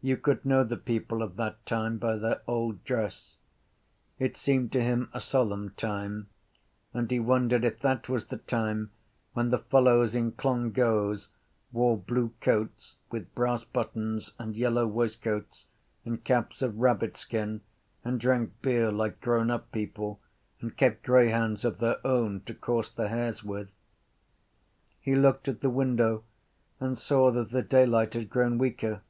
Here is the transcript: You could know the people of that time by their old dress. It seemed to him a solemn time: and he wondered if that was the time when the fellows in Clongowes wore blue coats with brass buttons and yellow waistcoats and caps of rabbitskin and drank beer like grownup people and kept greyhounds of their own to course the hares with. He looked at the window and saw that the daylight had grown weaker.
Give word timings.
You 0.00 0.16
could 0.16 0.46
know 0.46 0.64
the 0.64 0.78
people 0.78 1.20
of 1.20 1.36
that 1.36 1.66
time 1.66 1.98
by 1.98 2.16
their 2.16 2.40
old 2.46 2.82
dress. 2.84 3.36
It 4.18 4.34
seemed 4.34 4.72
to 4.72 4.80
him 4.82 5.10
a 5.12 5.20
solemn 5.20 5.74
time: 5.76 6.30
and 6.94 7.10
he 7.10 7.20
wondered 7.20 7.62
if 7.66 7.80
that 7.80 8.08
was 8.08 8.28
the 8.28 8.38
time 8.38 8.90
when 9.34 9.50
the 9.50 9.58
fellows 9.58 10.14
in 10.14 10.32
Clongowes 10.32 11.28
wore 11.72 11.98
blue 11.98 12.32
coats 12.40 12.94
with 13.10 13.34
brass 13.34 13.62
buttons 13.62 14.32
and 14.38 14.56
yellow 14.56 14.86
waistcoats 14.86 15.66
and 16.06 16.24
caps 16.24 16.62
of 16.62 16.78
rabbitskin 16.78 17.60
and 18.02 18.18
drank 18.18 18.62
beer 18.62 18.90
like 18.90 19.20
grownup 19.20 19.70
people 19.72 20.22
and 20.62 20.78
kept 20.78 21.02
greyhounds 21.02 21.62
of 21.66 21.76
their 21.80 21.98
own 22.06 22.40
to 22.46 22.54
course 22.54 22.88
the 22.88 23.10
hares 23.10 23.44
with. 23.44 23.68
He 24.98 25.14
looked 25.14 25.48
at 25.48 25.60
the 25.60 25.68
window 25.68 26.24
and 26.80 26.96
saw 26.96 27.30
that 27.32 27.50
the 27.50 27.60
daylight 27.60 28.14
had 28.14 28.30
grown 28.30 28.56
weaker. 28.56 29.02